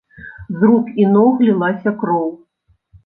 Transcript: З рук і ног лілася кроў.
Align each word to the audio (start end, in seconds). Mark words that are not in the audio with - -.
З 0.61 0.69
рук 0.69 0.89
і 1.03 1.05
ног 1.17 1.43
лілася 1.49 1.95
кроў. 2.01 2.29